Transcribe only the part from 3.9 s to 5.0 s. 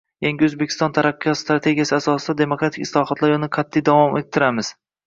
davom ettiramizng